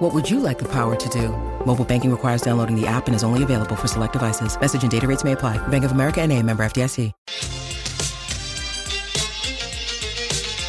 What 0.00 0.14
would 0.14 0.30
you 0.30 0.40
like 0.40 0.58
the 0.58 0.68
power 0.68 0.96
to 0.96 1.08
do? 1.10 1.28
Mobile 1.66 1.84
banking 1.84 2.10
requires 2.10 2.40
downloading 2.40 2.74
the 2.74 2.86
app 2.86 3.06
and 3.06 3.14
is 3.14 3.22
only 3.22 3.42
available 3.42 3.76
for 3.76 3.86
select 3.86 4.14
devices. 4.14 4.58
Message 4.58 4.82
and 4.82 4.90
data 4.90 5.06
rates 5.06 5.24
may 5.24 5.32
apply. 5.32 5.58
Bank 5.68 5.84
of 5.84 5.92
America 5.92 6.22
and 6.22 6.32
a 6.32 6.42
member 6.42 6.62
FDIC. 6.62 7.12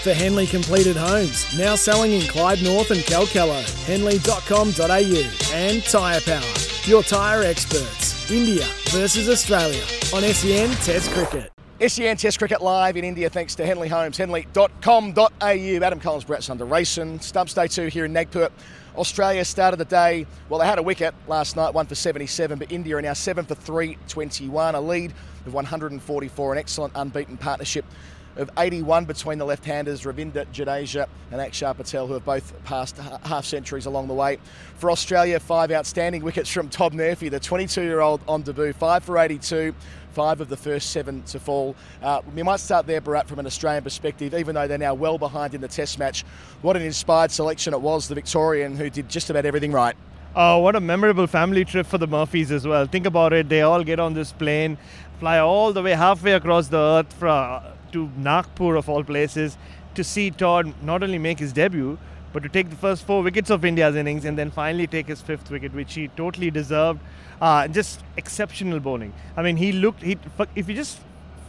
For 0.04 0.14
Henley 0.14 0.48
Completed 0.48 0.98
Homes, 0.98 1.58
now 1.58 1.76
selling 1.76 2.12
in 2.12 2.24
Clyde 2.24 2.62
North 2.62 2.92
and 2.92 3.00
Kalkallo. 3.02 3.64
Henley.com.au 3.86 5.56
and 5.56 5.84
Tyre 5.84 6.20
Power, 6.22 6.54
your 6.84 7.02
tyre 7.02 7.44
experts. 7.44 8.30
India 8.30 8.66
versus 8.90 9.30
Australia 9.30 9.84
on 10.14 10.24
SEN 10.24 10.72
Test 10.84 11.10
Cricket. 11.12 11.61
SEN 11.88 12.16
Test 12.16 12.38
Cricket 12.38 12.62
live 12.62 12.96
in 12.96 13.04
India 13.04 13.28
thanks 13.28 13.56
to 13.56 13.66
Henley 13.66 13.88
Homes, 13.88 14.16
henley.com.au. 14.16 15.26
Adam 15.42 16.00
Collins, 16.00 16.26
Bharat 16.26 16.44
Sundaresan. 16.44 17.20
Stumps 17.24 17.56
Day 17.56 17.66
2 17.66 17.88
here 17.88 18.06
in 18.06 18.14
Nagpur. 18.14 18.50
Australia 18.96 19.44
started 19.44 19.78
the 19.78 19.86
day, 19.86 20.28
well, 20.48 20.60
they 20.60 20.68
had 20.68 20.78
a 20.78 20.84
wicket 20.84 21.16
last 21.28 21.56
night, 21.56 21.74
one 21.74 21.88
for 21.88 21.96
77, 21.96 22.60
but 22.60 22.72
India 22.72 22.98
are 22.98 23.02
now 23.02 23.14
7 23.14 23.46
for 23.46 23.56
321, 23.56 24.76
a 24.76 24.82
lead 24.82 25.12
of 25.48 25.56
144, 25.56 26.52
an 26.52 26.60
excellent 26.60 26.94
unbeaten 26.96 27.36
partnership 27.36 27.86
of 28.36 28.50
81 28.58 29.06
between 29.06 29.38
the 29.38 29.46
left-handers 29.46 30.02
Ravindra 30.04 30.46
Jadeja 30.54 31.08
and 31.32 31.42
Akshar 31.42 31.76
Patel, 31.76 32.08
who 32.08 32.14
have 32.14 32.26
both 32.26 32.64
passed 32.64 32.98
half 32.98 33.46
centuries 33.46 33.86
along 33.86 34.08
the 34.08 34.14
way. 34.14 34.40
For 34.76 34.92
Australia, 34.92 35.40
five 35.40 35.72
outstanding 35.72 36.24
wickets 36.24 36.50
from 36.50 36.70
Todd 36.70 36.94
Murphy, 36.94 37.30
the 37.30 37.40
22-year-old 37.40 38.22
on 38.28 38.42
debut, 38.42 38.74
five 38.74 39.04
for 39.04 39.18
82, 39.18 39.74
five 40.12 40.42
of 40.42 40.50
the 40.50 40.58
first 40.58 40.92
seven 40.92 41.24
to 41.24 41.40
fall. 41.40 41.76
Uh, 42.02 42.22
we 42.36 42.44
might 42.44 42.60
start 42.60 42.88
there, 42.88 43.02
Bharat, 43.02 43.28
from 43.28 43.40
an 43.40 43.46
Australian 43.46 43.84
perspective, 43.84 44.34
even 44.34 44.56
though 44.56 44.68
they're 44.68 44.78
now 44.78 44.94
well 44.94 45.18
behind 45.18 45.54
in 45.54 45.62
the 45.62 45.68
Test 45.68 46.00
match. 46.00 46.24
What 46.62 46.76
an 46.76 46.82
inspired 46.82 47.32
selection 47.32 47.74
it 47.74 47.82
was, 47.82 48.08
the 48.08 48.16
Victorian, 48.16 48.76
who 48.76 48.90
did 48.90 49.10
just 49.10 49.30
about 49.30 49.46
everything 49.46 49.72
right. 49.72 49.96
Oh, 50.34 50.60
what 50.60 50.78
a 50.78 50.80
memorable 50.80 51.28
family 51.28 51.66
trip 51.66 51.86
for 51.86 51.98
the 51.98 52.08
Murphys 52.08 52.52
as 52.52 52.66
well. 52.66 52.86
Think 52.86 53.06
about 53.06 53.34
it. 53.34 53.50
They 53.50 53.64
all 53.64 53.84
get 53.84 54.00
on 54.00 54.14
this 54.14 54.32
plane, 54.32 54.78
fly 55.20 55.40
all 55.40 55.74
the 55.74 55.82
way 55.82 55.92
halfway 55.92 56.34
across 56.34 56.70
the 56.70 56.78
earth 56.78 57.12
for, 57.12 57.62
to 57.92 58.10
Nagpur, 58.18 58.76
of 58.76 58.90
all 58.90 59.04
places, 59.04 59.58
to 59.96 60.04
see 60.04 60.32
Todd 60.32 60.74
not 60.82 61.04
only 61.04 61.18
make 61.18 61.40
his 61.40 61.54
debut, 61.54 61.98
but 62.34 62.44
to 62.44 62.50
take 62.50 62.70
the 62.70 62.76
first 62.76 63.06
four 63.06 63.22
wickets 63.24 63.50
of 63.50 63.66
India's 63.66 63.96
innings 63.96 64.26
and 64.26 64.38
then 64.38 64.52
finally 64.52 64.88
take 64.88 65.08
his 65.08 65.22
fifth 65.22 65.50
wicket, 65.52 65.74
which 65.74 65.94
he 65.94 66.08
totally 66.10 66.50
deserved. 66.50 67.00
Uh, 67.42 67.68
just 67.68 68.04
exceptional 68.18 68.80
bowling. 68.80 69.14
I 69.36 69.42
mean, 69.42 69.58
he 69.58 69.72
looked. 69.72 70.02
He 70.02 70.18
if 70.56 70.70
you 70.70 70.76
just 70.76 71.00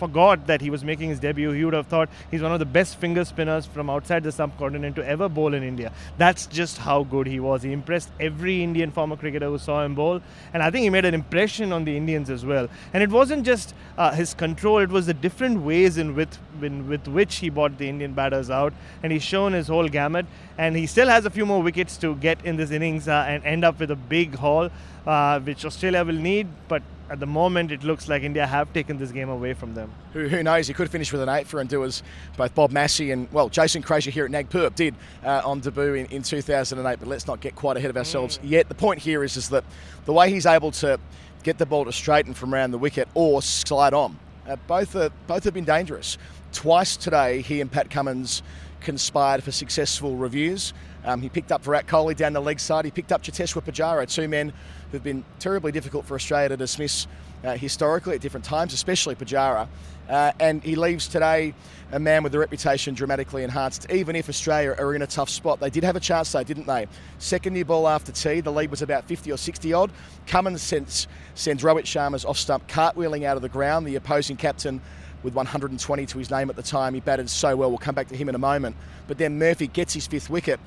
forgot 0.02 0.48
that 0.48 0.60
he 0.60 0.68
was 0.68 0.82
making 0.82 1.08
his 1.10 1.20
debut, 1.20 1.52
he 1.52 1.64
would 1.64 1.74
have 1.74 1.86
thought 1.86 2.08
he's 2.28 2.42
one 2.42 2.52
of 2.52 2.58
the 2.58 2.70
best 2.78 2.96
finger 2.96 3.24
spinners 3.24 3.66
from 3.66 3.88
outside 3.88 4.24
the 4.24 4.32
subcontinent 4.32 4.96
to 4.96 5.06
ever 5.06 5.28
bowl 5.28 5.54
in 5.54 5.62
India. 5.62 5.92
That's 6.18 6.46
just 6.46 6.78
how 6.78 7.04
good 7.04 7.28
he 7.28 7.38
was. 7.38 7.62
He 7.62 7.72
impressed 7.72 8.10
every 8.18 8.64
Indian 8.64 8.90
former 8.90 9.16
cricketer 9.16 9.46
who 9.46 9.58
saw 9.58 9.84
him 9.84 9.94
bowl, 9.94 10.20
and 10.52 10.60
I 10.60 10.70
think 10.72 10.82
he 10.82 10.90
made 10.90 11.04
an 11.04 11.14
impression 11.14 11.72
on 11.72 11.84
the 11.84 11.96
Indians 11.96 12.30
as 12.30 12.44
well. 12.44 12.68
And 12.92 13.00
it 13.00 13.10
wasn't 13.10 13.46
just 13.46 13.74
uh, 13.96 14.10
his 14.10 14.34
control; 14.34 14.78
it 14.78 14.90
was 14.90 15.06
the 15.06 15.14
different 15.14 15.62
ways 15.62 15.98
in 15.98 16.16
with 16.16 16.36
in, 16.60 16.88
with 16.88 17.06
which 17.06 17.36
he 17.36 17.48
brought 17.48 17.78
the 17.78 17.88
Indian 17.88 18.12
batters 18.12 18.50
out, 18.50 18.72
and 19.04 19.12
he's 19.12 19.22
shown 19.22 19.52
his 19.52 19.68
whole 19.68 19.88
gamut. 19.88 20.26
And 20.58 20.76
he 20.76 20.86
still 20.86 21.08
has 21.08 21.26
a 21.26 21.30
few 21.30 21.46
more 21.46 21.62
wickets 21.62 21.96
to 21.98 22.16
get 22.16 22.44
in 22.44 22.56
this 22.56 22.72
innings 22.72 23.06
uh, 23.06 23.24
and 23.28 23.44
end 23.44 23.64
up 23.64 23.78
with 23.78 23.92
a 23.92 24.00
big 24.16 24.34
haul, 24.34 24.68
uh, 25.06 25.38
which 25.40 25.64
Australia 25.64 26.04
will 26.04 26.22
need, 26.30 26.48
but 26.68 26.82
at 27.12 27.20
the 27.20 27.26
moment, 27.26 27.70
it 27.70 27.84
looks 27.84 28.08
like 28.08 28.22
India 28.22 28.46
have 28.46 28.72
taken 28.72 28.96
this 28.96 29.12
game 29.12 29.28
away 29.28 29.52
from 29.52 29.74
them. 29.74 29.92
Who, 30.14 30.28
who 30.28 30.42
knows? 30.42 30.66
He 30.66 30.72
could 30.72 30.90
finish 30.90 31.12
with 31.12 31.20
an 31.20 31.28
eight 31.28 31.46
for 31.46 31.60
and 31.60 31.68
do 31.68 31.84
as 31.84 32.02
both 32.38 32.54
Bob 32.54 32.70
Massie 32.70 33.10
and, 33.10 33.30
well, 33.30 33.50
Jason 33.50 33.82
Krejza 33.82 34.10
here 34.10 34.24
at 34.24 34.30
Nagpur 34.30 34.70
did 34.70 34.94
uh, 35.22 35.42
on 35.44 35.60
debut 35.60 35.92
in, 35.92 36.06
in 36.06 36.22
2008. 36.22 36.98
But 36.98 37.06
let's 37.06 37.26
not 37.26 37.42
get 37.42 37.54
quite 37.54 37.76
ahead 37.76 37.90
of 37.90 37.98
ourselves 37.98 38.38
mm. 38.38 38.48
yet. 38.48 38.70
The 38.70 38.74
point 38.74 38.98
here 38.98 39.22
is, 39.22 39.36
is 39.36 39.50
that 39.50 39.62
the 40.06 40.12
way 40.14 40.30
he's 40.30 40.46
able 40.46 40.70
to 40.70 40.98
get 41.42 41.58
the 41.58 41.66
ball 41.66 41.84
to 41.84 41.92
straighten 41.92 42.32
from 42.32 42.54
around 42.54 42.70
the 42.70 42.78
wicket 42.78 43.08
or 43.12 43.42
slide 43.42 43.92
on, 43.92 44.18
uh, 44.48 44.56
both, 44.66 44.96
are, 44.96 45.10
both 45.26 45.44
have 45.44 45.52
been 45.52 45.66
dangerous. 45.66 46.16
Twice 46.52 46.96
today, 46.96 47.42
he 47.42 47.60
and 47.60 47.70
Pat 47.70 47.90
Cummins 47.90 48.42
conspired 48.80 49.44
for 49.44 49.52
successful 49.52 50.16
reviews. 50.16 50.72
Um, 51.04 51.20
he 51.20 51.28
picked 51.28 51.52
up 51.52 51.62
Virat 51.62 51.86
Kohli 51.86 52.16
down 52.16 52.32
the 52.32 52.40
leg 52.40 52.58
side. 52.58 52.84
He 52.84 52.90
picked 52.90 53.12
up 53.12 53.22
Cheteshwar 53.22 53.62
Pujara, 53.62 54.12
two 54.12 54.28
men 54.28 54.52
who've 54.92 55.02
been 55.02 55.24
terribly 55.38 55.72
difficult 55.72 56.04
for 56.04 56.14
Australia 56.14 56.50
to 56.50 56.56
dismiss 56.56 57.06
uh, 57.42 57.56
historically 57.56 58.14
at 58.14 58.20
different 58.20 58.44
times, 58.44 58.72
especially 58.72 59.14
Pujara. 59.14 59.66
Uh, 60.08 60.30
and 60.38 60.62
he 60.62 60.76
leaves 60.76 61.08
today 61.08 61.54
a 61.90 61.98
man 61.98 62.22
with 62.22 62.34
a 62.34 62.38
reputation 62.38 62.94
dramatically 62.94 63.42
enhanced, 63.42 63.90
even 63.90 64.14
if 64.14 64.28
Australia 64.28 64.74
are 64.78 64.94
in 64.94 65.02
a 65.02 65.06
tough 65.06 65.30
spot. 65.30 65.58
They 65.58 65.70
did 65.70 65.82
have 65.84 65.96
a 65.96 66.00
chance, 66.00 66.30
though, 66.30 66.44
didn't 66.44 66.66
they? 66.66 66.86
Second 67.18 67.54
year 67.54 67.64
ball 67.64 67.88
after 67.88 68.12
tea, 68.12 68.40
the 68.40 68.52
lead 68.52 68.70
was 68.70 68.82
about 68.82 69.06
50 69.06 69.32
or 69.32 69.36
60 69.36 69.72
odd. 69.72 69.90
Cummins 70.26 70.62
sends, 70.62 71.08
sends 71.34 71.62
Rohit 71.62 71.84
Sharma's 71.84 72.24
off 72.24 72.36
stump 72.36 72.68
cartwheeling 72.68 73.24
out 73.24 73.36
of 73.36 73.42
the 73.42 73.48
ground. 73.48 73.86
The 73.86 73.96
opposing 73.96 74.36
captain 74.36 74.80
with 75.22 75.34
120 75.34 76.06
to 76.06 76.18
his 76.18 76.30
name 76.30 76.50
at 76.50 76.56
the 76.56 76.62
time. 76.62 76.94
He 76.94 77.00
batted 77.00 77.30
so 77.30 77.56
well. 77.56 77.70
We'll 77.70 77.78
come 77.78 77.94
back 77.94 78.08
to 78.08 78.16
him 78.16 78.28
in 78.28 78.34
a 78.34 78.38
moment. 78.38 78.76
But 79.06 79.18
then 79.18 79.38
Murphy 79.38 79.66
gets 79.66 79.94
his 79.94 80.06
fifth 80.06 80.28
wicket. 80.28 80.60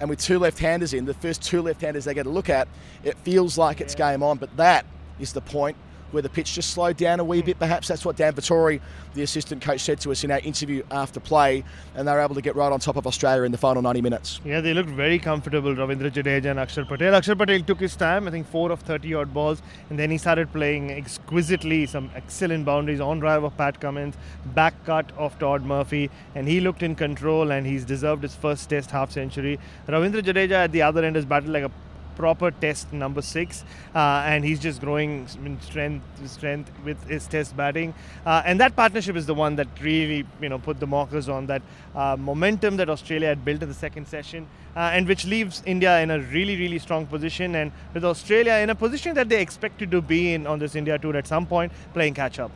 And 0.00 0.10
with 0.10 0.20
two 0.20 0.38
left-handers 0.38 0.92
in, 0.92 1.04
the 1.04 1.14
first 1.14 1.42
two 1.42 1.62
left-handers 1.62 2.04
they 2.04 2.14
get 2.14 2.26
a 2.26 2.30
look 2.30 2.50
at, 2.50 2.68
it 3.04 3.16
feels 3.18 3.56
like 3.56 3.80
it's 3.80 3.94
game 3.94 4.22
on. 4.22 4.38
But 4.38 4.56
that 4.56 4.86
is 5.18 5.32
the 5.32 5.40
point 5.40 5.76
where 6.14 6.22
the 6.22 6.28
pitch 6.28 6.54
just 6.54 6.70
slowed 6.70 6.96
down 6.96 7.20
a 7.20 7.24
wee 7.24 7.40
hmm. 7.40 7.46
bit. 7.46 7.58
Perhaps 7.58 7.88
that's 7.88 8.04
what 8.04 8.16
Dan 8.16 8.32
Vettori, 8.32 8.80
the 9.14 9.22
assistant 9.22 9.60
coach, 9.60 9.80
said 9.80 10.00
to 10.00 10.12
us 10.12 10.24
in 10.24 10.30
our 10.30 10.38
interview 10.38 10.82
after 10.90 11.20
play, 11.20 11.64
and 11.94 12.08
they 12.08 12.12
were 12.12 12.20
able 12.20 12.34
to 12.34 12.40
get 12.40 12.56
right 12.56 12.72
on 12.72 12.80
top 12.80 12.96
of 12.96 13.06
Australia 13.06 13.42
in 13.42 13.52
the 13.52 13.58
final 13.58 13.82
90 13.82 14.00
minutes. 14.00 14.40
Yeah, 14.44 14.60
they 14.60 14.72
looked 14.72 14.90
very 14.90 15.18
comfortable, 15.18 15.74
Ravindra 15.74 16.10
Jadeja 16.10 16.46
and 16.46 16.58
Akshar 16.58 16.88
Patel. 16.88 17.12
Akshar 17.12 17.36
Patel 17.36 17.60
took 17.62 17.80
his 17.80 17.96
time, 17.96 18.26
I 18.28 18.30
think 18.30 18.46
four 18.46 18.70
of 18.70 18.80
30 18.80 19.14
odd 19.14 19.34
balls, 19.34 19.60
and 19.90 19.98
then 19.98 20.10
he 20.10 20.18
started 20.18 20.52
playing 20.52 20.90
exquisitely, 20.90 21.86
some 21.86 22.10
excellent 22.14 22.64
boundaries 22.64 23.00
on 23.00 23.18
drive 23.18 23.44
of 23.44 23.56
Pat 23.56 23.80
Cummins, 23.80 24.14
back 24.46 24.74
cut 24.84 25.10
of 25.16 25.38
Todd 25.38 25.64
Murphy, 25.64 26.10
and 26.34 26.48
he 26.48 26.60
looked 26.60 26.82
in 26.82 26.94
control 26.94 27.50
and 27.50 27.66
he's 27.66 27.84
deserved 27.84 28.22
his 28.22 28.34
first 28.34 28.70
test 28.70 28.90
half 28.90 29.10
century. 29.10 29.58
Ravindra 29.88 30.22
Jadeja 30.22 30.64
at 30.64 30.72
the 30.72 30.82
other 30.82 31.04
end 31.04 31.16
has 31.16 31.24
battled 31.24 31.52
like 31.52 31.64
a 31.64 31.70
proper 32.16 32.50
test 32.50 32.92
number 32.92 33.22
six, 33.22 33.64
uh, 33.94 34.22
and 34.26 34.44
he's 34.44 34.58
just 34.58 34.80
growing 34.80 35.26
in 35.44 35.60
strength 35.60 36.04
strength 36.28 36.70
with 36.84 37.02
his 37.08 37.26
test 37.26 37.56
batting. 37.56 37.94
Uh, 38.24 38.42
and 38.44 38.60
that 38.60 38.76
partnership 38.76 39.16
is 39.16 39.26
the 39.26 39.34
one 39.34 39.56
that 39.56 39.68
really 39.80 40.26
you 40.40 40.48
know 40.48 40.58
put 40.58 40.80
the 40.80 40.86
markers 40.86 41.28
on 41.28 41.46
that 41.46 41.62
uh, 41.94 42.16
momentum 42.18 42.76
that 42.76 42.88
Australia 42.88 43.28
had 43.28 43.44
built 43.44 43.62
in 43.62 43.68
the 43.68 43.74
second 43.74 44.06
session, 44.06 44.46
and 44.74 45.06
which 45.06 45.24
leaves 45.24 45.62
India 45.66 46.00
in 46.00 46.10
a 46.10 46.18
really 46.20 46.56
really 46.56 46.78
strong 46.78 47.06
position, 47.06 47.54
and 47.54 47.72
with 47.92 48.04
Australia 48.04 48.54
in 48.54 48.70
a 48.70 48.74
position 48.74 49.14
that 49.14 49.28
they 49.28 49.40
expected 49.40 49.90
to 49.90 50.00
be 50.00 50.34
in 50.34 50.46
on 50.46 50.58
this 50.58 50.74
India 50.74 50.98
tour 50.98 51.16
at 51.16 51.26
some 51.26 51.46
point, 51.46 51.72
playing 51.92 52.14
catch 52.14 52.38
up. 52.38 52.50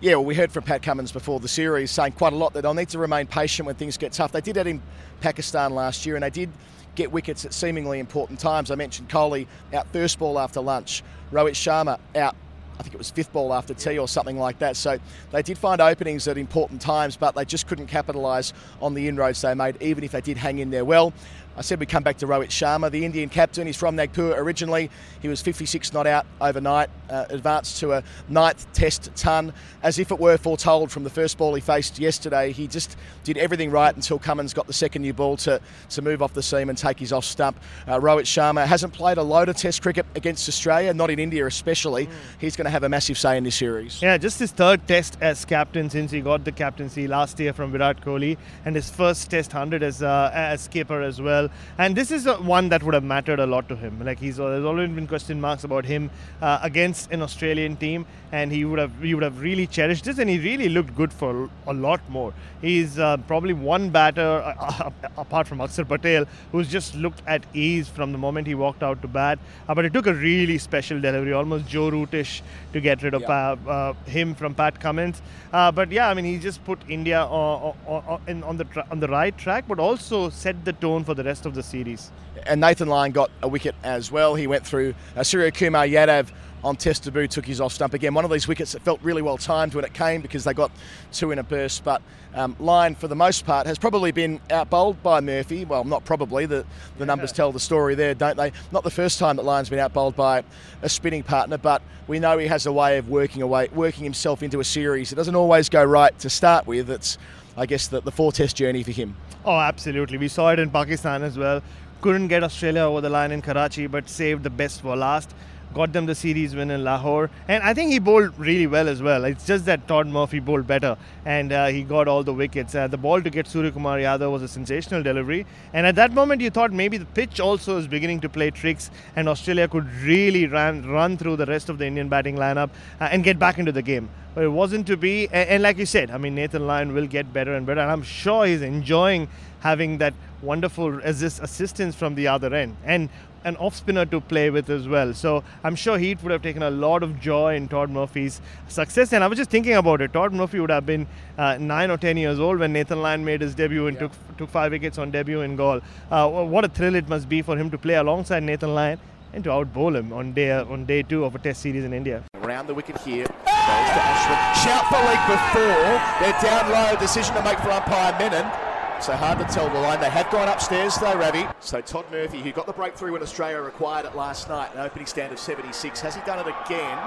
Yeah, 0.00 0.16
well, 0.16 0.26
we 0.26 0.34
heard 0.34 0.52
from 0.52 0.64
Pat 0.64 0.82
Cummins 0.82 1.12
before 1.12 1.40
the 1.40 1.48
series 1.48 1.90
saying 1.90 2.12
quite 2.12 2.34
a 2.34 2.36
lot 2.36 2.52
that 2.52 2.62
they'll 2.62 2.74
need 2.74 2.90
to 2.90 2.98
remain 2.98 3.26
patient 3.26 3.64
when 3.64 3.74
things 3.74 3.96
get 3.96 4.12
tough. 4.12 4.32
They 4.32 4.42
did 4.42 4.56
that 4.56 4.66
in 4.66 4.82
Pakistan 5.20 5.74
last 5.74 6.04
year, 6.04 6.16
and 6.16 6.22
they 6.22 6.28
did 6.28 6.50
get 6.94 7.12
wickets 7.12 7.44
at 7.44 7.52
seemingly 7.52 7.98
important 7.98 8.38
times. 8.38 8.70
I 8.70 8.74
mentioned 8.74 9.08
Kohli 9.08 9.46
out 9.72 9.86
first 9.88 10.18
ball 10.18 10.38
after 10.38 10.60
lunch, 10.60 11.02
Rohit 11.32 11.52
Sharma 11.52 11.98
out 12.16 12.36
I 12.78 12.82
think 12.82 12.94
it 12.94 12.98
was 12.98 13.10
fifth 13.10 13.32
ball 13.32 13.52
after 13.52 13.74
tea 13.74 13.98
or 13.98 14.08
something 14.08 14.38
like 14.38 14.58
that. 14.58 14.76
So 14.76 14.98
they 15.30 15.42
did 15.42 15.58
find 15.58 15.80
openings 15.80 16.26
at 16.28 16.38
important 16.38 16.80
times, 16.80 17.16
but 17.16 17.34
they 17.34 17.44
just 17.44 17.66
couldn't 17.66 17.86
capitalise 17.86 18.52
on 18.80 18.94
the 18.94 19.08
inroads 19.08 19.40
they 19.40 19.54
made, 19.54 19.80
even 19.80 20.04
if 20.04 20.12
they 20.12 20.20
did 20.20 20.36
hang 20.36 20.58
in 20.58 20.70
there 20.70 20.84
well. 20.84 21.12
I 21.56 21.60
said 21.60 21.78
we'd 21.78 21.88
come 21.88 22.02
back 22.02 22.16
to 22.18 22.26
Rohit 22.26 22.48
Sharma, 22.48 22.90
the 22.90 23.04
Indian 23.04 23.28
captain. 23.28 23.66
He's 23.68 23.76
from 23.76 23.94
Nagpur 23.94 24.34
originally. 24.36 24.90
He 25.22 25.28
was 25.28 25.40
56 25.40 25.92
not 25.92 26.04
out 26.04 26.26
overnight, 26.40 26.90
uh, 27.08 27.26
advanced 27.28 27.78
to 27.78 27.92
a 27.92 28.02
ninth 28.28 28.66
test 28.72 29.14
ton, 29.14 29.52
as 29.80 30.00
if 30.00 30.10
it 30.10 30.18
were 30.18 30.36
foretold 30.36 30.90
from 30.90 31.04
the 31.04 31.10
first 31.10 31.38
ball 31.38 31.54
he 31.54 31.60
faced 31.60 32.00
yesterday. 32.00 32.50
He 32.50 32.66
just 32.66 32.96
did 33.22 33.38
everything 33.38 33.70
right 33.70 33.94
until 33.94 34.18
Cummins 34.18 34.52
got 34.52 34.66
the 34.66 34.72
second 34.72 35.02
new 35.02 35.12
ball 35.12 35.36
to, 35.38 35.60
to 35.90 36.02
move 36.02 36.22
off 36.22 36.34
the 36.34 36.42
seam 36.42 36.70
and 36.70 36.76
take 36.76 36.98
his 36.98 37.12
off 37.12 37.24
stump. 37.24 37.60
Uh, 37.86 38.00
Rohit 38.00 38.22
Sharma 38.22 38.66
hasn't 38.66 38.92
played 38.92 39.18
a 39.18 39.22
load 39.22 39.48
of 39.48 39.56
test 39.56 39.80
cricket 39.80 40.06
against 40.16 40.48
Australia, 40.48 40.92
not 40.92 41.08
in 41.08 41.20
India 41.20 41.46
especially. 41.46 42.06
Mm. 42.06 42.12
He's 42.40 42.56
going 42.56 42.63
to 42.64 42.70
have 42.70 42.82
a 42.82 42.88
massive 42.88 43.18
say 43.18 43.36
in 43.36 43.44
this 43.44 43.54
series. 43.54 44.02
Yeah, 44.02 44.16
just 44.18 44.38
his 44.38 44.52
third 44.52 44.86
test 44.86 45.16
as 45.20 45.44
captain 45.44 45.90
since 45.90 46.10
he 46.10 46.20
got 46.20 46.44
the 46.44 46.52
captaincy 46.52 47.06
last 47.06 47.38
year 47.38 47.52
from 47.52 47.72
Virat 47.72 48.00
Kohli, 48.00 48.36
and 48.64 48.74
his 48.74 48.90
first 48.90 49.30
test 49.30 49.52
100 49.52 49.82
as, 49.82 50.02
uh, 50.02 50.30
as 50.34 50.62
skipper 50.62 51.02
as 51.02 51.20
well. 51.20 51.48
And 51.78 51.96
this 51.96 52.10
is 52.10 52.26
one 52.26 52.68
that 52.70 52.82
would 52.82 52.94
have 52.94 53.04
mattered 53.04 53.40
a 53.40 53.46
lot 53.46 53.68
to 53.68 53.76
him. 53.76 54.04
Like 54.04 54.18
he's 54.18 54.36
there's 54.36 54.64
always 54.64 54.90
been 54.90 55.06
question 55.06 55.40
marks 55.40 55.64
about 55.64 55.84
him 55.84 56.10
uh, 56.42 56.58
against 56.62 57.10
an 57.12 57.22
Australian 57.22 57.76
team, 57.76 58.06
and 58.32 58.50
he 58.50 58.64
would 58.64 58.78
have 58.78 58.92
he 59.02 59.14
would 59.14 59.24
have 59.24 59.40
really 59.40 59.66
cherished 59.66 60.04
this, 60.04 60.18
and 60.18 60.28
he 60.30 60.38
really 60.38 60.68
looked 60.68 60.94
good 60.94 61.12
for 61.12 61.50
a 61.66 61.72
lot 61.72 62.00
more. 62.08 62.32
He's 62.60 62.98
uh, 62.98 63.16
probably 63.28 63.52
one 63.52 63.90
batter 63.90 64.54
uh, 64.58 64.90
apart 65.16 65.46
from 65.46 65.58
Akshar 65.58 65.86
Patel 65.86 66.26
who's 66.52 66.68
just 66.68 66.94
looked 66.94 67.22
at 67.26 67.44
ease 67.54 67.88
from 67.88 68.12
the 68.12 68.18
moment 68.18 68.46
he 68.46 68.54
walked 68.54 68.82
out 68.82 69.00
to 69.02 69.08
bat. 69.08 69.38
Uh, 69.68 69.74
but 69.74 69.84
it 69.84 69.92
took 69.92 70.06
a 70.06 70.14
really 70.14 70.58
special 70.58 71.00
delivery, 71.00 71.32
almost 71.32 71.66
Joe 71.66 71.90
Rootish, 71.90 72.42
to 72.72 72.80
get 72.80 73.02
rid 73.02 73.14
of 73.14 73.22
uh, 73.24 73.56
uh, 73.68 73.92
him 74.06 74.34
from 74.34 74.54
Pat 74.54 74.80
Cummins. 74.80 75.22
but 75.52 75.90
yeah, 75.90 76.08
I 76.08 76.14
mean 76.14 76.24
he 76.24 76.38
just 76.38 76.64
put 76.64 76.78
India 76.88 77.20
on, 77.22 77.74
on, 77.86 78.20
on, 78.28 78.42
on 78.44 78.56
the 78.56 78.64
tra- 78.64 78.86
on 78.90 79.00
the 79.00 79.08
right 79.08 79.36
track, 79.36 79.64
but 79.68 79.78
also 79.78 80.30
set 80.30 80.64
the 80.64 80.72
tone 80.72 81.04
for 81.04 81.14
the 81.14 81.24
rest 81.24 81.46
of 81.46 81.54
the 81.54 81.62
series. 81.62 82.10
And 82.46 82.60
Nathan 82.60 82.88
Lyon 82.88 83.12
got 83.12 83.30
a 83.42 83.48
wicket 83.48 83.74
as 83.82 84.10
well. 84.10 84.34
He 84.34 84.46
went 84.46 84.66
through 84.66 84.94
uh, 85.16 85.22
Surya 85.22 85.50
Kumar 85.52 85.86
Yadav 85.86 86.30
on 86.64 86.76
test 86.76 87.04
debut, 87.04 87.28
took 87.28 87.44
his 87.46 87.60
off 87.60 87.72
stump 87.72 87.94
again. 87.94 88.14
One 88.14 88.24
of 88.24 88.30
these 88.30 88.48
wickets 88.48 88.72
that 88.72 88.82
felt 88.82 89.00
really 89.02 89.22
well 89.22 89.36
timed 89.36 89.74
when 89.74 89.84
it 89.84 89.92
came 89.92 90.22
because 90.22 90.44
they 90.44 90.54
got 90.54 90.72
two 91.12 91.30
in 91.30 91.38
a 91.38 91.42
burst. 91.42 91.84
But 91.84 92.02
um, 92.34 92.56
Lyon, 92.58 92.94
for 92.94 93.06
the 93.06 93.14
most 93.14 93.44
part, 93.44 93.66
has 93.66 93.78
probably 93.78 94.12
been 94.12 94.40
out 94.50 94.70
bowled 94.70 95.02
by 95.02 95.20
Murphy. 95.20 95.64
Well, 95.64 95.84
not 95.84 96.04
probably. 96.04 96.46
The, 96.46 96.64
the 96.98 97.06
numbers 97.06 97.32
tell 97.32 97.52
the 97.52 97.60
story 97.60 97.94
there, 97.94 98.14
don't 98.14 98.36
they? 98.36 98.52
Not 98.72 98.82
the 98.82 98.90
first 98.90 99.18
time 99.18 99.36
that 99.36 99.44
Lyon's 99.44 99.68
been 99.68 99.78
out 99.78 99.92
bowled 99.92 100.16
by 100.16 100.42
a 100.82 100.88
spinning 100.88 101.22
partner, 101.22 101.58
but 101.58 101.82
we 102.08 102.18
know 102.18 102.38
he 102.38 102.46
has 102.46 102.66
a 102.66 102.72
way 102.72 102.98
of 102.98 103.08
working 103.08 103.42
away, 103.42 103.68
working 103.72 104.04
himself 104.04 104.42
into 104.42 104.60
a 104.60 104.64
series. 104.64 105.12
It 105.12 105.16
doesn't 105.16 105.36
always 105.36 105.68
go 105.68 105.84
right 105.84 106.18
to 106.20 106.30
start 106.30 106.66
with. 106.66 106.90
It's 106.90 107.18
I 107.56 107.66
guess, 107.66 107.88
the, 107.88 108.00
the 108.00 108.10
four 108.10 108.32
test 108.32 108.56
journey 108.56 108.82
for 108.82 108.90
him. 108.90 109.16
Oh, 109.44 109.58
absolutely. 109.58 110.18
We 110.18 110.28
saw 110.28 110.50
it 110.50 110.58
in 110.58 110.70
Pakistan 110.70 111.22
as 111.22 111.38
well. 111.38 111.62
Couldn't 112.00 112.28
get 112.28 112.42
Australia 112.42 112.82
over 112.82 113.00
the 113.00 113.10
line 113.10 113.30
in 113.30 113.42
Karachi, 113.42 113.86
but 113.86 114.08
saved 114.08 114.42
the 114.42 114.50
best 114.50 114.82
for 114.82 114.96
last 114.96 115.32
got 115.74 115.92
them 115.92 116.06
the 116.06 116.14
series 116.14 116.54
win 116.54 116.70
in 116.70 116.84
Lahore. 116.84 117.30
And 117.48 117.62
I 117.62 117.74
think 117.74 117.90
he 117.90 117.98
bowled 117.98 118.38
really 118.38 118.66
well 118.66 118.88
as 118.88 119.02
well. 119.02 119.24
It's 119.24 119.46
just 119.46 119.66
that 119.66 119.86
Todd 119.88 120.06
Murphy 120.06 120.38
bowled 120.38 120.66
better 120.66 120.96
and 121.24 121.52
uh, 121.52 121.66
he 121.66 121.82
got 121.82 122.08
all 122.08 122.22
the 122.22 122.32
wickets. 122.32 122.74
Uh, 122.74 122.86
the 122.86 122.96
ball 122.96 123.20
to 123.20 123.30
get 123.30 123.46
Surya 123.46 123.72
Kumar 123.72 123.98
Yadav 123.98 124.30
was 124.30 124.42
a 124.42 124.48
sensational 124.48 125.02
delivery. 125.02 125.44
And 125.72 125.86
at 125.86 125.96
that 125.96 126.12
moment, 126.12 126.40
you 126.40 126.50
thought 126.50 126.72
maybe 126.72 126.96
the 126.96 127.06
pitch 127.06 127.40
also 127.40 127.76
is 127.76 127.86
beginning 127.86 128.20
to 128.20 128.28
play 128.28 128.50
tricks 128.50 128.90
and 129.16 129.28
Australia 129.28 129.68
could 129.68 129.90
really 129.96 130.46
run, 130.46 130.88
run 130.88 131.16
through 131.16 131.36
the 131.36 131.46
rest 131.46 131.68
of 131.68 131.78
the 131.78 131.86
Indian 131.86 132.08
batting 132.08 132.36
lineup 132.36 132.70
uh, 133.00 133.08
and 133.10 133.24
get 133.24 133.38
back 133.38 133.58
into 133.58 133.72
the 133.72 133.82
game. 133.82 134.08
But 134.34 134.44
it 134.44 134.48
wasn't 134.48 134.86
to 134.88 134.96
be. 134.96 135.26
And, 135.26 135.48
and 135.48 135.62
like 135.62 135.78
you 135.78 135.86
said, 135.86 136.10
I 136.10 136.18
mean, 136.18 136.34
Nathan 136.34 136.66
Lyon 136.66 136.94
will 136.94 137.06
get 137.06 137.32
better 137.32 137.54
and 137.54 137.66
better. 137.66 137.80
And 137.80 137.90
I'm 137.90 138.02
sure 138.02 138.46
he's 138.46 138.62
enjoying 138.62 139.28
having 139.64 139.98
that 139.98 140.14
wonderful 140.42 141.00
assist, 141.00 141.42
assistance 141.42 141.94
from 141.96 142.14
the 142.14 142.28
other 142.28 142.54
end. 142.54 142.76
And 142.84 143.08
an 143.44 143.56
off 143.56 143.74
spinner 143.74 144.06
to 144.06 144.20
play 144.20 144.48
with 144.50 144.70
as 144.70 144.88
well. 144.88 145.12
So 145.12 145.44
I'm 145.62 145.76
sure 145.76 145.98
he 145.98 146.14
would 146.14 146.32
have 146.32 146.42
taken 146.42 146.62
a 146.62 146.70
lot 146.70 147.02
of 147.02 147.20
joy 147.20 147.56
in 147.56 147.68
Todd 147.68 147.90
Murphy's 147.90 148.40
success. 148.68 149.12
And 149.12 149.22
I 149.22 149.26
was 149.26 149.36
just 149.36 149.50
thinking 149.50 149.74
about 149.74 150.00
it. 150.00 150.12
Todd 150.12 150.32
Murphy 150.32 150.60
would 150.60 150.70
have 150.70 150.86
been 150.86 151.06
uh, 151.36 151.58
nine 151.58 151.90
or 151.90 151.98
ten 151.98 152.16
years 152.16 152.40
old 152.40 152.58
when 152.58 152.72
Nathan 152.72 153.02
Lyon 153.02 153.24
made 153.24 153.42
his 153.42 153.54
debut 153.54 153.86
and 153.86 153.96
yeah. 153.96 154.08
took 154.08 154.12
took 154.38 154.50
five 154.50 154.72
wickets 154.72 154.98
on 154.98 155.10
debut 155.10 155.42
in 155.42 155.56
Galle. 155.56 155.82
Uh, 156.10 156.28
what 156.28 156.64
a 156.64 156.68
thrill 156.68 156.94
it 156.94 157.08
must 157.08 157.28
be 157.28 157.42
for 157.42 157.56
him 157.56 157.70
to 157.70 157.78
play 157.78 157.94
alongside 157.94 158.42
Nathan 158.42 158.74
Lyon 158.74 158.98
and 159.34 159.44
to 159.44 159.50
outbowl 159.50 159.94
him 159.94 160.12
on 160.12 160.32
day 160.32 160.50
on 160.52 160.86
day 160.86 161.02
two 161.02 161.24
of 161.24 161.34
a 161.34 161.38
Test 161.38 161.60
series 161.60 161.84
in 161.84 161.92
India. 161.92 162.22
Around 162.42 162.66
the 162.66 162.74
wicket 162.74 162.98
here, 162.98 163.26
goes 163.26 163.90
to 163.96 164.00
Ashwin. 164.10 164.38
Shout 164.64 164.86
for 164.88 165.00
leg 165.04 165.20
before. 165.28 166.00
They're 166.20 166.40
down 166.40 166.70
low. 166.72 166.96
Decision 166.98 167.34
to 167.34 167.42
make 167.42 167.58
for 167.58 167.70
umpire 167.70 168.16
Menon. 168.18 168.63
So 169.00 169.12
hard 169.12 169.38
to 169.38 169.44
tell 169.52 169.68
the 169.68 169.78
line. 169.80 170.00
They 170.00 170.08
have 170.08 170.30
gone 170.30 170.48
upstairs 170.48 170.96
though, 170.96 171.14
Ravi. 171.14 171.46
So 171.60 171.80
Todd 171.80 172.06
Murphy, 172.10 172.40
who 172.40 172.52
got 172.52 172.66
the 172.66 172.72
breakthrough 172.72 173.12
when 173.12 173.22
Australia 173.22 173.60
required 173.60 174.06
it 174.06 174.16
last 174.16 174.48
night, 174.48 174.72
an 174.74 174.80
opening 174.80 175.06
stand 175.06 175.32
of 175.32 175.38
76. 175.38 176.00
Has 176.00 176.14
he 176.14 176.22
done 176.22 176.38
it 176.38 176.46
again? 176.46 176.98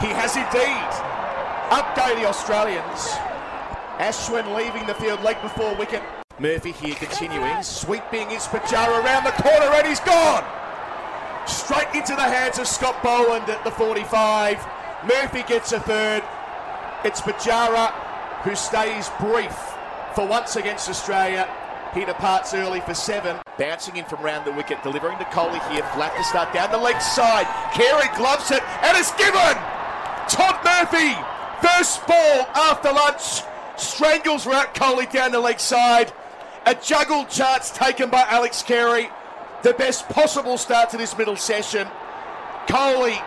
He 0.00 0.08
has 0.08 0.34
indeed. 0.34 0.92
Up 1.70 1.94
go 1.94 2.14
the 2.18 2.26
Australians. 2.26 3.10
Ashwin 3.98 4.56
leaving 4.56 4.84
the 4.86 4.94
field 4.94 5.22
leg 5.22 5.40
before 5.42 5.76
wicket. 5.76 6.02
Murphy 6.40 6.72
here 6.72 6.96
continuing. 6.96 7.62
Sweeping 7.62 8.30
is 8.32 8.46
Pujara 8.48 9.04
around 9.04 9.24
the 9.24 9.30
corner 9.42 9.72
and 9.76 9.86
he's 9.86 10.00
gone. 10.00 10.44
Straight 11.46 11.94
into 11.94 12.16
the 12.16 12.22
hands 12.22 12.58
of 12.58 12.66
Scott 12.66 13.00
Boland 13.02 13.48
at 13.48 13.62
the 13.62 13.70
45. 13.70 14.58
Murphy 15.04 15.44
gets 15.44 15.72
a 15.72 15.78
third. 15.78 16.24
It's 17.04 17.20
Pujara 17.20 17.92
who 18.42 18.56
stays 18.56 19.08
brief 19.20 19.56
for 20.14 20.26
once 20.26 20.56
against 20.56 20.88
Australia. 20.88 21.48
He 21.94 22.04
departs 22.04 22.54
early 22.54 22.80
for 22.80 22.94
seven. 22.94 23.36
Bouncing 23.58 23.96
in 23.96 24.04
from 24.06 24.22
round 24.22 24.46
the 24.46 24.52
wicket, 24.52 24.82
delivering 24.82 25.18
to 25.18 25.24
Kohli 25.24 25.60
here. 25.70 25.84
Flat 25.94 26.16
to 26.16 26.24
start 26.24 26.52
down 26.54 26.70
the 26.70 26.78
leg 26.78 27.00
side. 27.00 27.46
Carey 27.74 28.08
gloves 28.16 28.50
it, 28.50 28.62
and 28.82 28.96
it's 28.96 29.12
given! 29.12 29.56
Todd 30.28 30.64
Murphy, 30.64 31.12
first 31.60 32.06
ball 32.06 32.46
after 32.54 32.92
lunch, 32.92 33.42
strangles 33.76 34.44
Virat 34.44 34.74
Kohli 34.74 35.10
down 35.10 35.32
the 35.32 35.40
leg 35.40 35.60
side. 35.60 36.12
A 36.64 36.74
juggled 36.74 37.28
chance 37.28 37.70
taken 37.70 38.08
by 38.08 38.24
Alex 38.28 38.62
Carey. 38.62 39.10
The 39.62 39.74
best 39.74 40.08
possible 40.08 40.56
start 40.56 40.90
to 40.90 40.96
this 40.96 41.16
middle 41.18 41.36
session. 41.36 41.88
Kohli, 42.66 43.22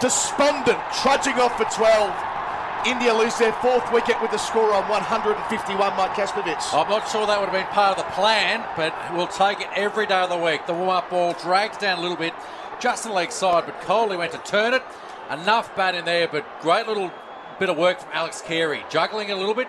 despondent, 0.00 0.78
trudging 1.02 1.34
off 1.34 1.56
for 1.56 1.64
12. 1.64 2.37
India 2.86 3.12
lose 3.12 3.36
their 3.38 3.52
fourth 3.54 3.92
wicket 3.92 4.20
with 4.22 4.30
the 4.30 4.38
score 4.38 4.72
on 4.72 4.88
151, 4.88 5.96
Mike 5.96 6.12
Kasprowicz. 6.12 6.72
I'm 6.72 6.88
not 6.88 7.08
sure 7.08 7.26
that 7.26 7.38
would 7.40 7.48
have 7.48 7.52
been 7.52 7.66
part 7.74 7.98
of 7.98 8.04
the 8.04 8.10
plan, 8.12 8.64
but 8.76 8.94
we'll 9.14 9.26
take 9.26 9.60
it 9.60 9.68
every 9.74 10.06
day 10.06 10.22
of 10.22 10.30
the 10.30 10.36
week. 10.36 10.66
The 10.66 10.74
warm-up 10.74 11.10
ball 11.10 11.32
drags 11.34 11.76
down 11.76 11.98
a 11.98 12.00
little 12.00 12.16
bit, 12.16 12.34
just 12.80 13.04
in 13.04 13.10
the 13.10 13.16
leg 13.16 13.32
side, 13.32 13.66
but 13.66 13.80
Kohli 13.80 14.16
went 14.16 14.32
to 14.32 14.38
turn 14.38 14.74
it. 14.74 14.82
Enough 15.30 15.74
bat 15.76 15.94
in 15.94 16.04
there, 16.04 16.28
but 16.28 16.46
great 16.60 16.86
little 16.86 17.10
bit 17.58 17.68
of 17.68 17.76
work 17.76 18.00
from 18.00 18.10
Alex 18.12 18.40
Carey. 18.42 18.84
Juggling 18.88 19.30
a 19.30 19.36
little 19.36 19.54
bit. 19.54 19.68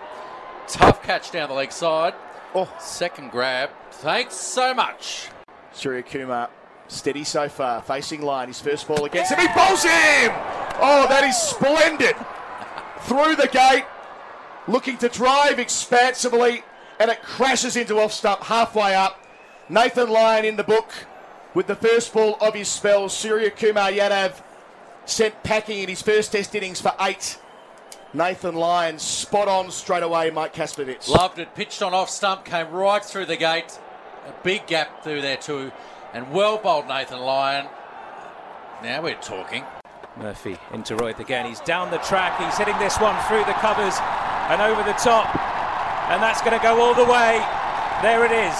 Tough 0.68 1.02
catch 1.02 1.32
down 1.32 1.50
the 1.50 1.56
leg 1.56 1.72
side. 1.72 2.14
Oh. 2.54 2.72
Second 2.80 3.32
grab. 3.32 3.72
Thanks 3.92 4.36
so 4.36 4.74
much. 4.74 5.30
Surya 5.72 6.04
Kumar 6.04 6.50
steady 6.88 7.24
so 7.24 7.50
far, 7.50 7.82
facing 7.82 8.22
Lyon. 8.22 8.50
His 8.50 8.62
first 8.62 8.88
ball 8.88 9.06
against 9.06 9.32
him. 9.32 9.40
He 9.40 9.48
bowls 9.48 9.84
him! 9.84 10.32
Oh, 10.82 11.06
that 11.10 11.24
is 11.24 11.38
splendid 11.38 12.16
through 13.04 13.36
the 13.36 13.48
gate, 13.48 13.86
looking 14.68 14.98
to 14.98 15.10
drive 15.10 15.60
expansively, 15.60 16.64
and 17.00 17.10
it 17.10 17.22
crashes 17.22 17.76
into 17.76 18.00
off 18.00 18.14
stump 18.14 18.44
halfway 18.44 18.96
up. 18.96 19.24
Nathan 19.70 20.10
Lyon 20.10 20.46
in 20.46 20.56
the 20.56 20.64
book 20.64 20.92
with 21.54 21.68
the 21.68 21.76
first 21.76 22.14
ball 22.14 22.38
of 22.42 22.54
his 22.54 22.68
spell. 22.68 23.10
Surya 23.10 23.52
Kumar 23.52 23.92
Yadav 23.92 24.42
sent 25.06 25.44
packing 25.44 25.80
in 25.80 25.90
his 25.90 26.02
first 26.02 26.32
test 26.32 26.54
innings 26.56 26.82
for 26.82 26.94
eight. 27.00 27.40
Nathan 28.14 28.56
Lyon 28.56 28.98
spot 28.98 29.48
on 29.48 29.70
straight 29.70 30.02
away, 30.02 30.32
Mike 30.32 30.54
Kasprowicz. 30.54 31.08
Loved 31.10 31.38
it. 31.38 31.54
Pitched 31.54 31.84
on 31.84 31.94
off 31.94 32.10
stump, 32.10 32.44
came 32.44 32.70
right 32.72 33.04
through 33.04 33.26
the 33.26 33.38
gate. 33.38 33.80
A 34.28 34.34
big 34.44 34.66
gap 34.66 35.04
through 35.04 35.22
there 35.22 35.38
too. 35.38 35.72
And 36.14 36.32
well 36.32 36.58
bowled 36.58 36.88
Nathan 36.88 37.20
Lyon. 37.20 37.68
Now 38.82 39.04
we're 39.04 39.16
talking. 39.16 39.64
Murphy 40.20 40.58
into 40.74 40.96
Rohit 40.96 41.20
again. 41.20 41.46
He's 41.46 41.62
down 41.62 41.92
the 41.92 41.98
track. 42.00 42.38
He's 42.40 42.58
hitting 42.58 42.78
this 42.78 43.00
one 43.00 43.16
through 43.28 43.46
the 43.48 43.56
covers 43.64 43.96
and 44.52 44.62
over 44.62 44.84
the 44.84 44.98
top. 45.00 45.32
And 46.12 46.22
that's 46.22 46.42
going 46.42 46.58
to 46.58 46.64
go 46.64 46.82
all 46.82 46.94
the 46.94 47.08
way. 47.08 47.40
There 48.04 48.26
it 48.26 48.32
is. 48.32 48.58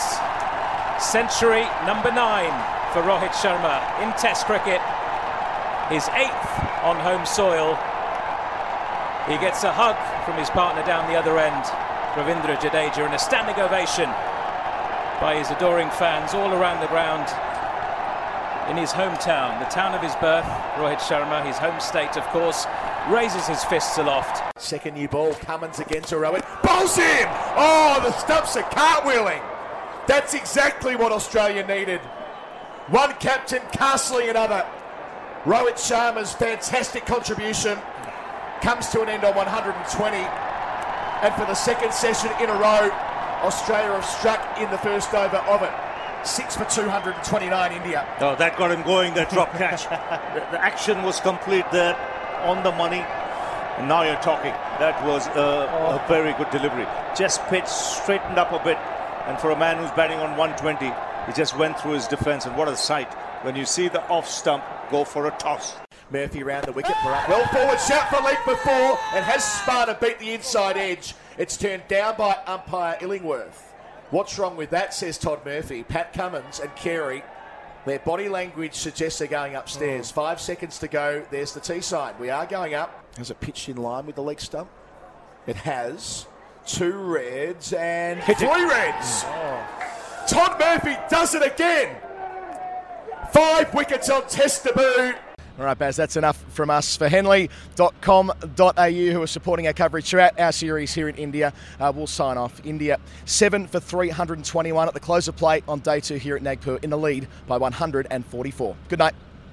Century 1.04 1.68
number 1.86 2.12
nine 2.12 2.56
for 2.92 3.04
Rohit 3.04 3.36
Sharma 3.36 3.84
in 4.02 4.12
Test 4.16 4.46
cricket. 4.46 4.82
His 5.92 6.08
eighth 6.16 6.48
on 6.84 6.96
home 6.96 7.26
soil. 7.26 7.76
He 9.28 9.38
gets 9.38 9.64
a 9.64 9.72
hug 9.72 10.00
from 10.26 10.38
his 10.38 10.50
partner 10.50 10.84
down 10.86 11.12
the 11.12 11.20
other 11.20 11.38
end, 11.38 11.64
Ravindra 12.16 12.58
Jadeja, 12.58 13.06
and 13.06 13.14
a 13.14 13.20
standing 13.20 13.60
ovation 13.62 14.10
by 15.20 15.36
his 15.38 15.52
adoring 15.52 15.90
fans 15.92 16.34
all 16.34 16.54
around 16.54 16.80
the 16.80 16.88
ground 16.88 17.28
in 18.70 18.78
his 18.78 18.92
hometown, 18.92 19.60
the 19.60 19.66
town 19.66 19.96
of 19.96 20.02
his 20.02 20.14
birth, 20.18 20.46
Rohit 20.76 21.00
Sharma, 21.00 21.44
his 21.46 21.58
home 21.58 21.80
state, 21.80 22.16
of 22.18 22.24
course, 22.28 22.68
raises 23.10 23.48
his 23.48 23.64
fists 23.64 23.98
aloft. 23.98 24.44
Second 24.62 24.94
new 24.94 25.08
ball, 25.08 25.34
Cummins 25.34 25.80
against 25.80 26.12
Rohit. 26.12 26.46
Bowls 26.62 26.96
him! 26.96 27.28
Oh, 27.58 28.00
the 28.04 28.12
stumps 28.12 28.56
are 28.58 28.64
cartwheeling. 28.64 29.42
That's 30.08 30.36
exactly 30.36 30.96
what 30.96 31.12
Australia 31.12 31.66
needed. 31.66 32.00
One 32.90 33.14
captain 33.14 33.62
castling 33.72 34.30
another. 34.30 34.66
Rohit 35.46 35.78
Sharma's 35.78 36.34
fantastic 36.34 37.06
contribution 37.08 37.78
comes 38.62 38.90
to 38.90 39.02
an 39.02 39.10
end 39.10 39.24
on 39.24 39.36
120. 39.36 40.18
And 40.18 41.34
for 41.34 41.46
the 41.46 41.56
second 41.56 41.92
session 41.92 42.30
in 42.40 42.50
a 42.50 42.54
row, 42.54 42.90
Australia 43.42 43.94
have 43.94 44.06
struck 44.06 44.60
in 44.60 44.70
the 44.70 44.78
first 44.78 45.14
over 45.14 45.38
of 45.38 45.64
it. 45.64 45.89
Six 46.24 46.56
for 46.56 46.66
229 46.66 47.72
India. 47.72 48.08
Oh, 48.20 48.36
that 48.36 48.58
got 48.58 48.72
him 48.72 48.82
going, 48.84 49.14
that 49.14 49.30
drop 49.30 49.52
catch. 49.54 49.84
the, 50.34 50.40
the, 50.52 50.62
action 50.62 51.02
was 51.04 51.20
complete 51.20 51.66
there, 51.72 51.96
on 52.44 52.64
the 52.64 52.72
money. 52.74 53.04
And 53.78 53.88
now 53.88 54.04
you're 54.04 54.22
talking. 54.22 54.52
That 54.80 55.04
was 55.06 55.28
a, 55.28 55.32
a 55.32 55.96
oh. 55.96 56.06
very 56.10 56.34
good 56.34 56.50
delivery. 56.50 56.86
Just 57.16 57.42
pitch 57.48 57.68
straightened 57.68 58.38
up 58.38 58.52
a 58.52 58.62
bit, 58.64 58.78
And 59.28 59.40
for 59.40 59.52
a 59.52 59.58
man 59.58 59.78
who's 59.78 59.92
batting 59.92 60.20
on 60.20 60.36
120, 60.36 60.94
he 61.26 61.34
just 61.34 61.58
went 61.58 61.80
through 61.80 61.94
his 61.94 62.08
defence. 62.08 62.46
And 62.46 62.58
what 62.58 62.68
a 62.68 62.76
sight 62.76 63.14
when 63.44 63.56
you 63.56 63.66
see 63.66 63.88
the 63.88 64.06
off 64.10 64.30
stump 64.30 64.64
go 64.92 65.06
for 65.06 65.28
a 65.28 65.32
toss. 65.32 65.76
Murphy 66.12 66.44
round 66.44 66.66
the 66.66 66.72
wicket. 66.72 66.96
For 66.98 67.12
Well 67.30 67.48
forward 67.48 67.80
shout 67.80 68.10
for 68.10 68.22
leap 68.24 68.40
before 68.46 68.98
and 69.14 69.24
has 69.24 69.44
Sparta 69.44 69.98
beat 70.02 70.20
the 70.20 70.34
inside 70.34 70.76
edge. 70.76 71.14
It's 71.38 71.56
turned 71.56 71.88
down 71.88 72.16
by 72.18 72.36
umpire 72.48 72.98
Illingworth. 73.00 73.69
What's 74.12 74.40
wrong 74.40 74.58
with 74.58 74.72
that, 74.72 74.94
says 74.94 75.18
Todd 75.18 75.46
Murphy. 75.46 75.84
Pat 75.84 76.14
Cummins 76.14 76.60
and 76.60 76.76
Carey, 76.76 77.24
their 77.86 78.00
body 78.00 78.28
language 78.28 78.74
suggests 78.74 79.20
they're 79.20 79.28
going 79.28 79.56
upstairs. 79.56 80.12
Mm. 80.12 80.16
Five 80.16 80.42
seconds 80.42 80.80
to 80.80 80.88
go. 80.88 81.26
There's 81.30 81.54
the 81.54 81.60
T 81.60 81.82
sign. 81.82 82.16
We 82.20 82.30
are 82.30 82.46
going 82.46 82.74
up. 82.74 83.06
Has 83.18 83.30
it 83.30 83.40
pitched 83.40 83.70
in 83.70 83.78
line 83.78 84.06
with 84.06 84.16
the 84.16 84.24
leg 84.24 84.42
stump? 84.42 84.70
It 85.46 85.58
has. 85.58 86.26
Two 86.66 86.94
reds 86.94 87.74
and 87.74 88.22
three 88.24 88.66
reds. 88.66 89.24
Oh. 89.26 89.66
Todd 90.28 90.60
Murphy 90.60 90.98
does 91.10 91.34
it 91.34 91.44
again. 91.46 91.96
Five 93.32 93.74
wickets 93.74 94.10
on 94.10 94.28
test 94.28 94.64
debut. 94.64 95.14
All 95.60 95.66
right, 95.66 95.78
Baz, 95.78 95.98
that's 95.98 96.16
enough 96.16 96.42
from 96.54 96.70
us 96.70 96.96
for 96.96 97.10
Henley.com.au, 97.10 98.90
who 98.90 99.22
are 99.22 99.28
supporting 99.28 99.68
our 99.68 99.74
coverage 99.74 100.06
throughout 100.06 100.40
our 100.40 100.54
series 100.54 100.94
here 100.94 101.10
in 101.10 101.16
India. 101.16 101.52
Uh, 101.82 101.92
we'll 101.94 102.08
sign 102.08 102.38
off. 102.38 102.62
India 102.66 102.98
7 103.26 103.68
for 103.68 103.82
321 103.82 104.88
at 104.88 104.94
the 104.94 105.02
close 105.02 105.28
of 105.28 105.36
play 105.36 105.62
on 105.68 105.80
day 105.80 106.00
two 106.00 106.16
here 106.16 106.38
at 106.38 106.44
Nagpur 106.44 106.80
in 106.82 106.90
the 106.92 106.98
lead 106.98 107.28
by 107.46 107.58
144. 107.58 108.76
Good 108.88 109.00
night. 109.00 109.16